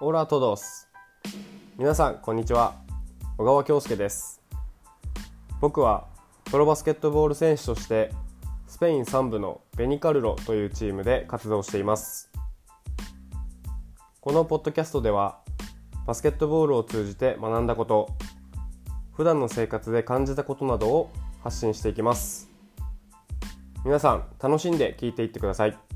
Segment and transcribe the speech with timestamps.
[0.00, 0.86] オラトドス。
[1.76, 2.76] 皆さんこんにちは。
[3.36, 4.40] 小川京介です。
[5.60, 6.06] 僕は
[6.44, 8.12] プロバスケットボール選手として
[8.68, 12.30] スペイン3部のベニカルロというチームで活動しています。
[14.20, 15.40] このポッドキャストでは
[16.06, 18.08] バスケットボールを通じて学んだこと
[19.14, 21.10] 普段の生活で感じたことなどを
[21.42, 22.48] 発信していきます。
[23.84, 25.87] 皆さん楽しんで聞いていってください。